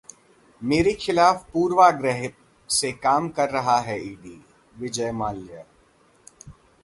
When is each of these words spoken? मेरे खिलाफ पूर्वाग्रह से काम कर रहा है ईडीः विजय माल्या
मेरे 0.61 0.93
खिलाफ 0.93 1.45
पूर्वाग्रह 1.53 2.27
से 2.69 2.91
काम 3.03 3.27
कर 3.29 3.49
रहा 3.49 3.77
है 3.79 3.99
ईडीः 4.05 4.79
विजय 4.79 5.11
माल्या 5.11 5.63